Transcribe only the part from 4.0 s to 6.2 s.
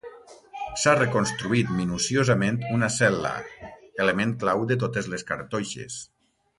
element clau de totes les cartoixes.